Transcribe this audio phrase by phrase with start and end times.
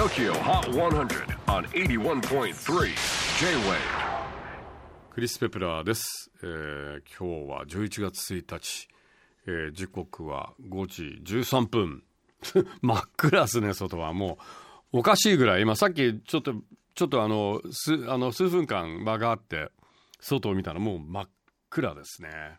[0.00, 2.54] TOKYO HOT 100 on 81.3
[3.38, 3.76] J-WAVE.
[5.10, 8.88] クリス・ペプラーです、えー今日は11月1日、
[9.46, 12.02] えー時刻は5時13分。
[12.80, 14.14] 真っ暗ですね外は。
[14.14, 14.38] も
[14.94, 15.62] うおかしいぐらい。
[15.62, 16.54] 今さっきちょっと
[16.94, 19.70] ちょっとあのすあの数分間間があって
[20.18, 21.28] 外を見たらもう真っ
[21.68, 22.58] 暗ですね。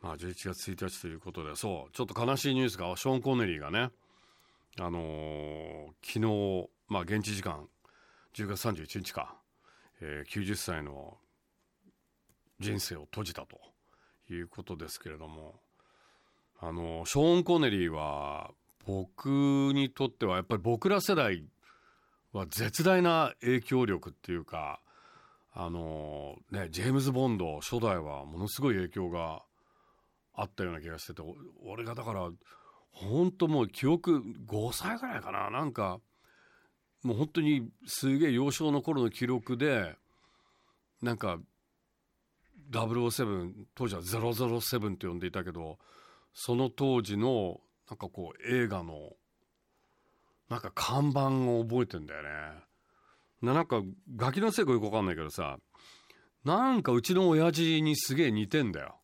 [0.00, 3.90] まあ11月1日ということでそうちょっと悲しいニュースがショーン・コネリーがね
[4.80, 7.66] あのー昨日まあ現地時間
[8.34, 9.36] 10月31日か、
[10.00, 11.18] えー90歳の
[12.60, 13.60] 人生を閉じたと
[14.30, 15.60] いうことですけれども
[16.60, 18.50] あのショーン・コネリーは
[18.86, 19.28] 僕
[19.74, 21.44] にとってはやっぱり僕ら世代
[22.32, 24.80] は絶大な影響力っていうか
[25.52, 29.42] あのねジェームズ・ボンド初代はものすごい影響が
[30.34, 31.22] あったような気がしてて
[31.64, 32.28] 俺がだから
[33.00, 35.50] 本当もう記憶5歳ぐらいかな。
[35.50, 36.00] なんか
[37.02, 39.96] もう本当にすげえ幼少の頃の記録で
[41.00, 41.38] なんか
[42.70, 45.78] 007当時は007って呼んでいたけど
[46.34, 49.12] その当時のなんかこう映画の
[50.50, 52.28] なんか看板を覚えてんだよね。
[53.42, 53.82] なんか
[54.16, 55.58] ガキのせいかよくわかんないけどさ
[56.44, 58.96] なんかうちの親父にすげえ似てんだよ。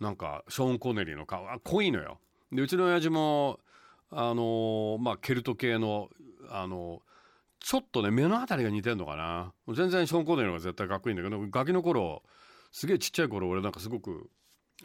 [0.00, 1.50] なんかショーン・コネリーの顔。
[1.50, 2.20] あ濃いのよ。
[2.52, 3.60] でうちの親父も
[4.10, 6.08] あのまあケルト系の
[6.50, 7.02] あの
[7.58, 9.52] ちょっとね目のあたりが似てんのかな。
[9.74, 12.22] 全然ショーン・コネリーの方が絶対かっこいいんだけどガキの頃
[12.72, 14.30] すげえちっちゃい頃俺なんかすごく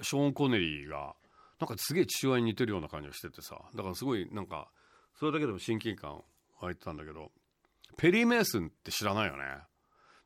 [0.01, 1.13] ショーン・コネリーが
[1.59, 3.57] なんかすげえ父親に似てるような感じがしててさ。
[3.75, 4.69] だからすごいなんか
[5.19, 6.21] それだけでも親近感
[6.59, 7.31] 湧いてたんだけど
[7.97, 9.43] ペリー・メイスンって知らないよね。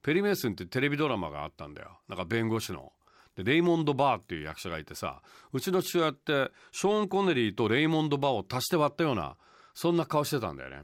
[0.02, 2.00] ペリー・メイスンってテレビドラマがあったんだよ。
[2.08, 2.94] なんか弁護士の。
[3.36, 9.36] でレイモンド・バーっていう役者がいてさうちの父親ってショーン・コネリーとレイモンド・バーを足して割ったような
[9.74, 10.84] そんな顔してたんだよね。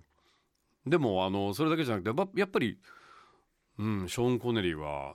[0.85, 2.77] でもあのそれだけじゃなくてやっぱり、
[3.77, 5.13] うん、ショーン・コネリーは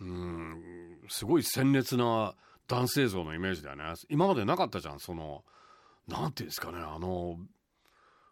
[0.00, 0.62] うん
[1.08, 2.34] すごい鮮烈な
[2.66, 3.84] 男性像のイメージだよね。
[4.08, 5.44] 今までなかったじゃんその
[6.08, 7.38] なんていうんですかねあの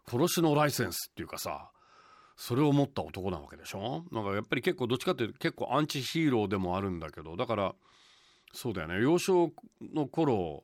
[0.07, 1.71] 殺しのライセンスっていうかさ
[2.35, 4.05] それを持った男なわけでしょ？
[4.11, 7.75] なんかやっぱり結構どっちかっていうと結構アンチヒーローでもあるんだけどだから
[8.53, 9.51] そうだよね幼少
[9.93, 10.63] の頃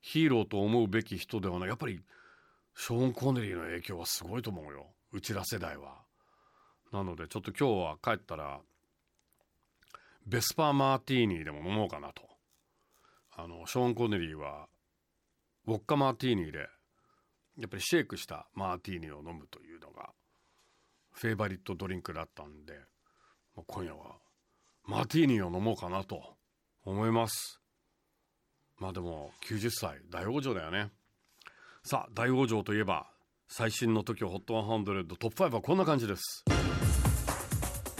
[0.00, 2.00] ヒーローと思うべき人ではないやっぱり
[2.76, 6.02] ショーン・コネリーの影響はすごいと思うようちら世代は。
[6.92, 8.60] なのでちょっと今日は帰ったら
[10.26, 12.22] ベスパーマーティーニでも飲もうかなと。
[13.36, 14.68] あのショーン・コネリーは
[15.66, 16.68] ウォッカマーティーニで
[17.58, 20.10] やっぱりシェイクしたマーティーニを飲むというのが
[21.12, 22.74] フェイバリットドリンクだったんで
[23.56, 24.16] まあ今夜は
[24.84, 26.34] マーティーニを飲もうかなと
[26.84, 27.60] 思います。
[28.78, 30.90] まあでも90歳大往生だよね。
[31.84, 33.06] さあ大往生といえば
[33.48, 36.44] 最新の TOKIOHOT100 トップ5はこんな感じです。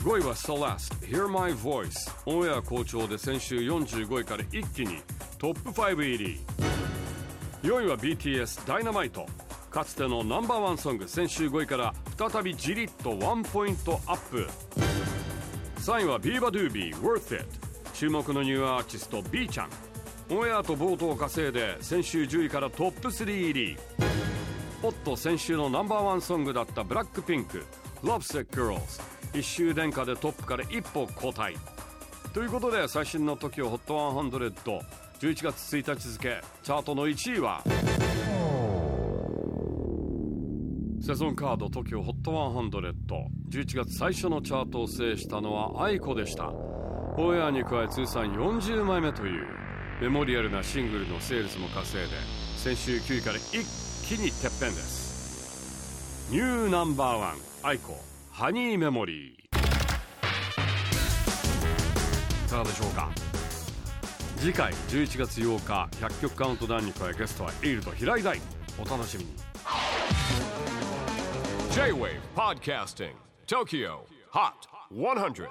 [0.04, 1.92] 5位は Celeste Hear My Voice
[2.26, 5.00] オンエア好調で先週45位から一気に
[5.38, 6.40] トップ5入り。
[7.62, 9.26] 4位は BTS Dynamite
[9.70, 14.46] かつてのナンバーワンソング先週5位から再びじりっとワンポイントアップ。
[15.80, 17.63] 3位は beabadoobee Worth It
[17.94, 19.70] 注目のニューアーティスト B ちゃん。
[20.30, 23.76] オンエアと vote を稼いで先週10位からトップ3入り
[24.82, 27.64] おっと先週のナンバーワンソングだった BLACKPINK。
[28.02, 29.02] Lovesick Girls
[29.38, 31.56] 一周殿下でトップから一歩後退
[32.32, 34.80] ということで最新の TOKIOHOT100
[35.20, 37.62] 11月1日付チャートの1位は？
[41.00, 42.94] セゾンカード TOKIOHOT100
[43.50, 46.52] 11月最初のチャートを制したのは aiko でした。
[47.16, 49.46] オンエアに加え通算40枚目という
[50.00, 52.16] メモリアルなシングルのセールスも稼いで
[52.56, 53.64] 先週9位から一
[54.04, 56.28] 気にてっぺんです。
[56.32, 57.94] ニューナンバーワン aiko
[58.32, 59.44] ハニーメモリー。
[62.46, 63.08] いかがでしょうか？
[64.38, 68.40] 次回11月8日100曲カウントダウンに加えゲストはエイルと平井大。
[68.76, 69.30] お楽しみに。
[71.70, 73.12] J-WAVE PODCASTING
[73.46, 73.98] TOKYO
[74.32, 74.52] HOT
[74.92, 75.48] 100